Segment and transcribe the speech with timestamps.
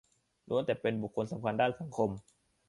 [0.49, 2.09] ล้วนแต่เป็นบุคลสำคัญด้านสังคม